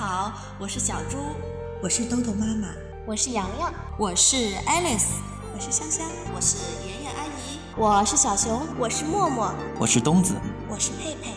[0.00, 1.18] 好，我是小猪，
[1.82, 2.68] 我是豆豆妈妈，
[3.06, 5.10] 我是洋洋，我是 Alice，
[5.52, 6.56] 我是香香，我是
[6.88, 10.36] 妍妍阿姨，我是小熊，我是默默，我是东子，
[10.70, 11.34] 我是佩佩。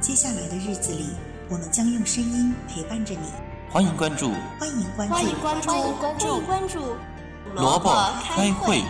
[0.00, 1.10] 接下来的日子里，
[1.50, 3.28] 我们将用声音陪伴着你。
[3.68, 6.80] 欢迎关注，欢迎关注，欢迎关注，欢迎关注，关注。
[7.56, 7.90] 萝卜
[8.22, 8.84] 开会，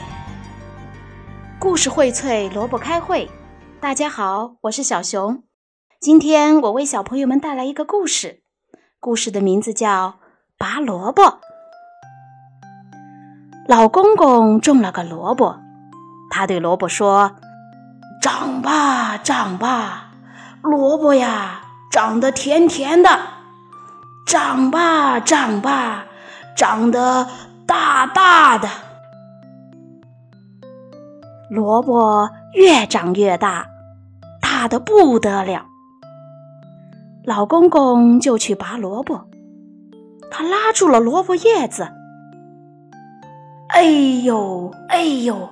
[1.58, 3.28] 故事荟萃，萝卜开会。
[3.80, 5.42] 大家好，我是小熊。
[6.00, 8.44] 今天我为小朋友们带来一个故事，
[9.00, 10.08] 故事的名字叫
[10.58, 11.22] 《拔萝卜》。
[13.68, 15.60] 老公公种了个萝卜，
[16.32, 17.36] 他对萝卜说
[18.20, 20.10] ：“长吧，长吧，
[20.62, 21.60] 萝卜呀，
[21.92, 23.08] 长得甜甜的；
[24.26, 26.06] 长吧，长吧，
[26.56, 27.28] 长得
[27.68, 28.68] 大大的。”
[31.48, 33.68] 萝卜越长越大，
[34.42, 35.67] 大的不得了。
[37.28, 39.28] 老公公就去拔萝卜，
[40.30, 41.86] 他拉住了萝卜叶子。
[43.68, 43.82] 哎
[44.24, 45.50] 呦，哎呦，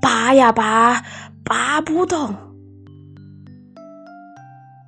[0.00, 1.00] 拔呀拔，
[1.44, 2.34] 拔不动。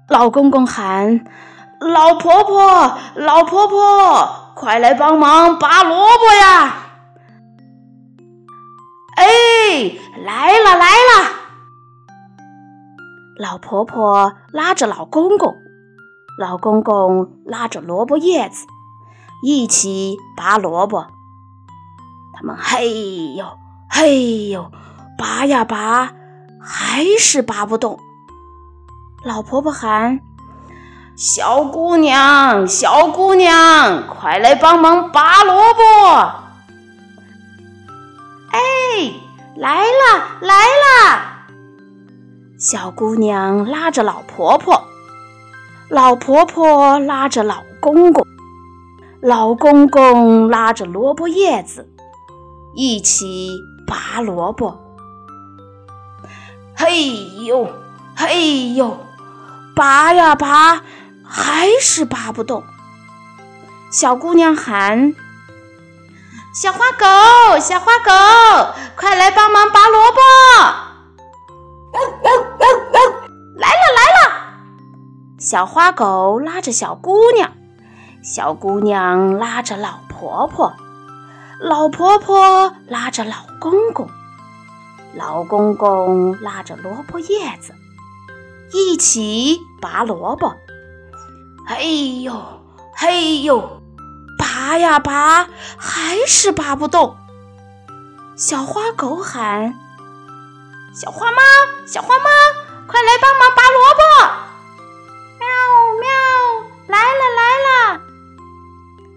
[0.08, 1.24] 老公公喊
[1.78, 6.74] ：“老婆婆，老婆婆，快来帮忙拔萝卜呀！”
[9.14, 9.24] 哎，
[10.24, 11.30] 来了来了！
[13.38, 15.54] 老婆婆拉着老公公。
[16.36, 18.66] 老公公拉着萝卜叶子，
[19.42, 21.06] 一起拔萝卜。
[22.32, 23.46] 他们嘿呦
[23.88, 24.72] 嘿呦，
[25.16, 26.12] 拔呀拔，
[26.60, 28.00] 还是拔不动。
[29.22, 30.20] 老婆婆喊
[31.16, 35.82] ：“小姑娘，小姑娘，快来帮忙拔萝卜！”
[38.50, 38.58] 哎，
[39.56, 41.20] 来了来了！
[42.58, 44.84] 小姑娘拉着老婆婆。
[45.94, 48.26] 老婆婆拉着老公公，
[49.22, 51.88] 老公公拉着萝卜叶子，
[52.74, 54.76] 一起拔萝卜。
[56.74, 57.12] 嘿
[57.44, 57.68] 呦，
[58.16, 58.98] 嘿呦，
[59.76, 60.82] 拔呀拔，
[61.22, 62.64] 还是拔不动。
[63.92, 65.14] 小姑娘喊
[66.52, 68.10] ：“小花狗，小花狗，
[68.96, 70.18] 快来帮忙拔萝卜！”
[75.44, 77.52] 小花狗拉着小姑娘，
[78.22, 80.72] 小姑娘拉着老婆婆，
[81.60, 84.08] 老婆婆拉着老公公，
[85.14, 87.74] 老公公拉着萝卜叶子，
[88.72, 90.54] 一起拔萝卜。
[91.68, 92.62] 嘿呦
[92.96, 93.82] 嘿呦，
[94.38, 97.18] 拔呀拔，还是拔不动。
[98.34, 99.74] 小花狗喊
[100.96, 101.38] ：“小花猫，
[101.84, 102.30] 小花猫，
[102.86, 103.93] 快来帮忙拔萝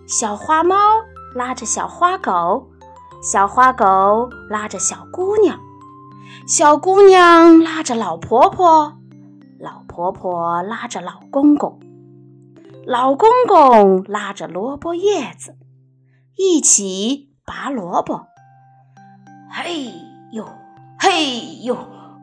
[0.07, 0.75] 小花猫
[1.35, 2.69] 拉着小花狗，
[3.21, 5.59] 小花狗拉着小姑娘，
[6.47, 8.93] 小姑娘拉着老婆婆，
[9.59, 11.81] 老婆婆拉着老公公，
[12.85, 15.57] 老公公拉着萝卜叶子，
[16.37, 18.27] 一起拔萝卜。
[19.51, 19.91] 嘿
[20.31, 20.47] 呦
[20.97, 21.75] 嘿呦，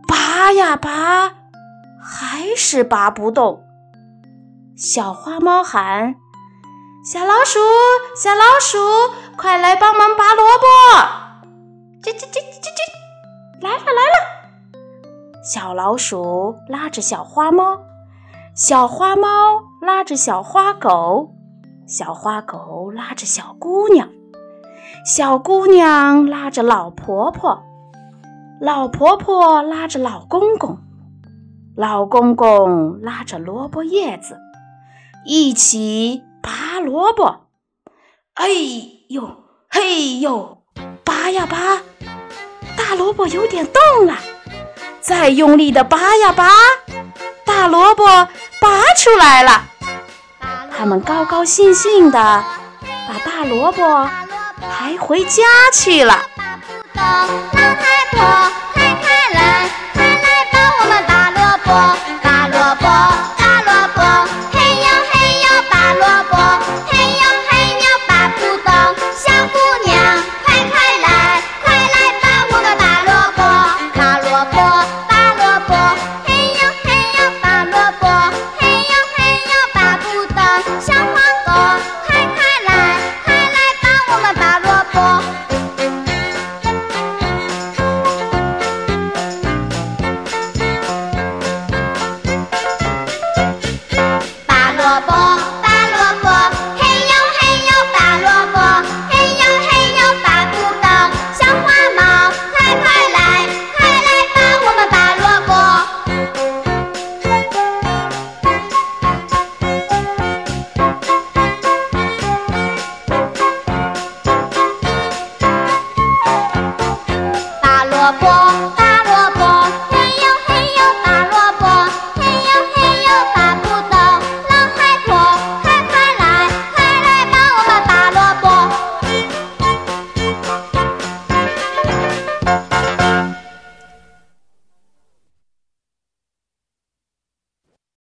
[0.09, 1.35] 拔呀拔，
[2.01, 3.63] 还是拔不动。
[4.75, 6.15] 小花猫喊
[7.05, 7.59] ：“小老鼠，
[8.17, 8.79] 小老鼠，
[9.37, 10.65] 快来帮忙拔萝卜！”
[12.03, 14.81] 叽叽叽叽叽，来了来了！
[15.45, 17.79] 小老鼠拉着小花猫，
[18.55, 19.29] 小花猫
[19.83, 21.35] 拉着小花狗，
[21.87, 24.09] 小花狗拉着小姑娘，
[25.05, 27.63] 小姑娘拉着老婆婆，
[28.63, 30.79] 老婆婆拉着老公公，
[31.77, 34.39] 老公公拉着萝卜叶子。
[35.27, 37.47] 一起拔萝卜，
[38.35, 38.49] 哎
[39.09, 40.59] 呦嘿呦，
[41.03, 41.81] 拔呀拔，
[42.77, 44.15] 大萝卜有点动了，
[45.01, 46.51] 再用力的拔呀拔，
[47.47, 48.05] 大萝卜
[48.61, 49.65] 拔出来了。
[50.77, 54.07] 他们高高兴兴的把大萝卜
[54.61, 55.43] 抬回家
[55.73, 56.27] 去了。
[56.93, 62.14] 老太婆，快快来，快来帮我们拔萝卜。